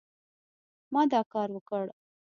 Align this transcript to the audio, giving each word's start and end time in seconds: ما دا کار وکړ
ما 0.93 1.01
دا 1.13 1.21
کار 1.33 1.49
وکړ 1.53 1.85